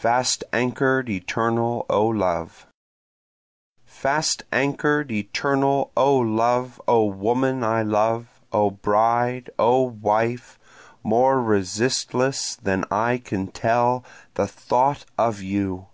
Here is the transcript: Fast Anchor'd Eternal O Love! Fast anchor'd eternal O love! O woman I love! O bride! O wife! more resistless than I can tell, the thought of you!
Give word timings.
Fast 0.00 0.44
Anchor'd 0.50 1.10
Eternal 1.10 1.84
O 1.90 2.06
Love! 2.06 2.66
Fast 3.84 4.42
anchor'd 4.50 5.10
eternal 5.10 5.92
O 5.94 6.16
love! 6.16 6.80
O 6.88 7.04
woman 7.04 7.62
I 7.62 7.82
love! 7.82 8.40
O 8.50 8.70
bride! 8.70 9.50
O 9.58 9.82
wife! 9.82 10.58
more 11.02 11.42
resistless 11.42 12.56
than 12.56 12.86
I 12.90 13.18
can 13.18 13.48
tell, 13.48 14.06
the 14.36 14.46
thought 14.46 15.04
of 15.18 15.42
you! 15.42 15.84